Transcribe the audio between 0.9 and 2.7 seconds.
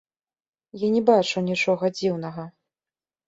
не бачу нічога дзіўнага.